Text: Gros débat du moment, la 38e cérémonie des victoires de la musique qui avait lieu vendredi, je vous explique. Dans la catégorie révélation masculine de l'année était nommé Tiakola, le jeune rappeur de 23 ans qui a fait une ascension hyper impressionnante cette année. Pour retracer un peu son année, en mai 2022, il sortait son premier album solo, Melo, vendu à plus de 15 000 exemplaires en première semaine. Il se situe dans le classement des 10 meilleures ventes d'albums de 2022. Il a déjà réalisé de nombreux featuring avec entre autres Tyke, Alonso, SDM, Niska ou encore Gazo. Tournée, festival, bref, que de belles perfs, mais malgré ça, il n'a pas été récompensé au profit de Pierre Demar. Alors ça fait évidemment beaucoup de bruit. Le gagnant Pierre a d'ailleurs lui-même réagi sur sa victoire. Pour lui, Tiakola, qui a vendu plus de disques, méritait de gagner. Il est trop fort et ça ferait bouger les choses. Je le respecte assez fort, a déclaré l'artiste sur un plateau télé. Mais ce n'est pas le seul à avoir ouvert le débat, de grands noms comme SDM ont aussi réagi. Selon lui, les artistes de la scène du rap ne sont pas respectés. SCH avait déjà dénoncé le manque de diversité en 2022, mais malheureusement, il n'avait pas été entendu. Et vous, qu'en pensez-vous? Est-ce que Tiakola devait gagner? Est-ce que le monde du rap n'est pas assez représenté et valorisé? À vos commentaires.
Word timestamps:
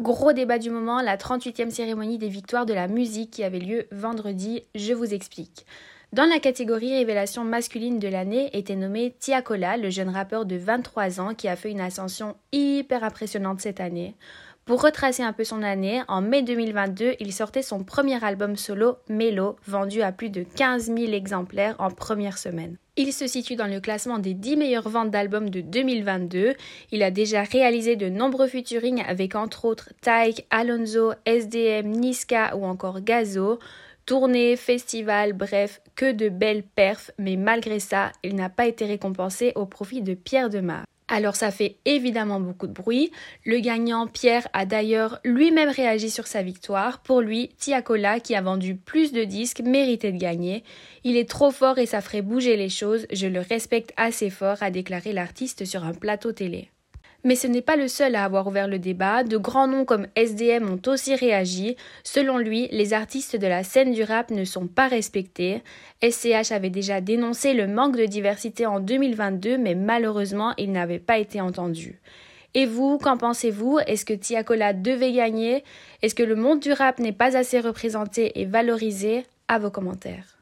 Gros 0.00 0.32
débat 0.32 0.60
du 0.60 0.70
moment, 0.70 1.00
la 1.00 1.16
38e 1.16 1.70
cérémonie 1.70 2.18
des 2.18 2.28
victoires 2.28 2.66
de 2.66 2.72
la 2.72 2.86
musique 2.86 3.32
qui 3.32 3.42
avait 3.42 3.58
lieu 3.58 3.88
vendredi, 3.90 4.62
je 4.76 4.92
vous 4.92 5.12
explique. 5.12 5.66
Dans 6.12 6.24
la 6.24 6.38
catégorie 6.38 6.96
révélation 6.96 7.42
masculine 7.42 7.98
de 7.98 8.06
l'année 8.06 8.56
était 8.56 8.76
nommé 8.76 9.16
Tiakola, 9.18 9.76
le 9.76 9.90
jeune 9.90 10.10
rappeur 10.10 10.46
de 10.46 10.54
23 10.54 11.20
ans 11.20 11.34
qui 11.34 11.48
a 11.48 11.56
fait 11.56 11.72
une 11.72 11.80
ascension 11.80 12.36
hyper 12.52 13.02
impressionnante 13.02 13.60
cette 13.60 13.80
année. 13.80 14.14
Pour 14.68 14.82
retracer 14.82 15.22
un 15.22 15.32
peu 15.32 15.44
son 15.44 15.62
année, 15.62 16.02
en 16.08 16.20
mai 16.20 16.42
2022, 16.42 17.14
il 17.20 17.32
sortait 17.32 17.62
son 17.62 17.84
premier 17.84 18.22
album 18.22 18.54
solo, 18.54 18.96
Melo, 19.08 19.56
vendu 19.66 20.02
à 20.02 20.12
plus 20.12 20.28
de 20.28 20.42
15 20.42 20.94
000 20.94 21.12
exemplaires 21.12 21.74
en 21.78 21.90
première 21.90 22.36
semaine. 22.36 22.76
Il 22.96 23.14
se 23.14 23.26
situe 23.26 23.56
dans 23.56 23.66
le 23.66 23.80
classement 23.80 24.18
des 24.18 24.34
10 24.34 24.58
meilleures 24.58 24.90
ventes 24.90 25.10
d'albums 25.10 25.48
de 25.48 25.62
2022. 25.62 26.52
Il 26.92 27.02
a 27.02 27.10
déjà 27.10 27.44
réalisé 27.44 27.96
de 27.96 28.10
nombreux 28.10 28.46
featuring 28.46 29.02
avec 29.08 29.36
entre 29.36 29.64
autres 29.64 29.88
Tyke, 30.02 30.46
Alonso, 30.50 31.12
SDM, 31.24 31.88
Niska 31.88 32.54
ou 32.54 32.66
encore 32.66 33.00
Gazo. 33.00 33.60
Tournée, 34.04 34.54
festival, 34.56 35.32
bref, 35.32 35.80
que 35.96 36.12
de 36.12 36.28
belles 36.28 36.62
perfs, 36.62 37.10
mais 37.16 37.36
malgré 37.36 37.80
ça, 37.80 38.12
il 38.22 38.34
n'a 38.34 38.50
pas 38.50 38.66
été 38.66 38.84
récompensé 38.84 39.52
au 39.54 39.64
profit 39.64 40.02
de 40.02 40.12
Pierre 40.12 40.50
Demar. 40.50 40.84
Alors 41.08 41.36
ça 41.36 41.50
fait 41.50 41.76
évidemment 41.86 42.38
beaucoup 42.38 42.66
de 42.66 42.72
bruit. 42.72 43.10
Le 43.44 43.58
gagnant 43.60 44.06
Pierre 44.06 44.46
a 44.52 44.66
d'ailleurs 44.66 45.20
lui-même 45.24 45.70
réagi 45.70 46.10
sur 46.10 46.26
sa 46.26 46.42
victoire. 46.42 47.00
Pour 47.00 47.22
lui, 47.22 47.48
Tiakola, 47.58 48.20
qui 48.20 48.34
a 48.34 48.42
vendu 48.42 48.76
plus 48.76 49.12
de 49.12 49.24
disques, 49.24 49.60
méritait 49.60 50.12
de 50.12 50.18
gagner. 50.18 50.64
Il 51.04 51.16
est 51.16 51.28
trop 51.28 51.50
fort 51.50 51.78
et 51.78 51.86
ça 51.86 52.02
ferait 52.02 52.22
bouger 52.22 52.56
les 52.56 52.68
choses. 52.68 53.06
Je 53.10 53.26
le 53.26 53.40
respecte 53.40 53.92
assez 53.96 54.28
fort, 54.28 54.58
a 54.60 54.70
déclaré 54.70 55.14
l'artiste 55.14 55.64
sur 55.64 55.84
un 55.84 55.94
plateau 55.94 56.32
télé. 56.32 56.70
Mais 57.24 57.34
ce 57.34 57.48
n'est 57.48 57.62
pas 57.62 57.74
le 57.76 57.88
seul 57.88 58.14
à 58.14 58.24
avoir 58.24 58.46
ouvert 58.46 58.68
le 58.68 58.78
débat, 58.78 59.24
de 59.24 59.36
grands 59.36 59.66
noms 59.66 59.84
comme 59.84 60.06
SDM 60.14 60.70
ont 60.70 60.90
aussi 60.90 61.16
réagi. 61.16 61.76
Selon 62.04 62.38
lui, 62.38 62.68
les 62.70 62.92
artistes 62.92 63.34
de 63.34 63.46
la 63.46 63.64
scène 63.64 63.92
du 63.92 64.04
rap 64.04 64.30
ne 64.30 64.44
sont 64.44 64.68
pas 64.68 64.86
respectés. 64.86 65.62
SCH 66.00 66.52
avait 66.52 66.70
déjà 66.70 67.00
dénoncé 67.00 67.54
le 67.54 67.66
manque 67.66 67.96
de 67.96 68.06
diversité 68.06 68.66
en 68.66 68.78
2022, 68.78 69.58
mais 69.58 69.74
malheureusement, 69.74 70.54
il 70.58 70.70
n'avait 70.70 71.00
pas 71.00 71.18
été 71.18 71.40
entendu. 71.40 72.00
Et 72.54 72.66
vous, 72.66 72.98
qu'en 72.98 73.16
pensez-vous? 73.16 73.80
Est-ce 73.86 74.04
que 74.04 74.14
Tiakola 74.14 74.72
devait 74.72 75.12
gagner? 75.12 75.64
Est-ce 76.02 76.14
que 76.14 76.22
le 76.22 76.36
monde 76.36 76.60
du 76.60 76.72
rap 76.72 77.00
n'est 77.00 77.12
pas 77.12 77.36
assez 77.36 77.58
représenté 77.58 78.40
et 78.40 78.44
valorisé? 78.44 79.24
À 79.48 79.58
vos 79.58 79.70
commentaires. 79.70 80.37